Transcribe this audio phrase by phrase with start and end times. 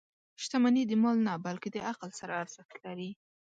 [0.43, 3.09] •شتمني د مال نه، بلکې د عقل سره ارزښت لري.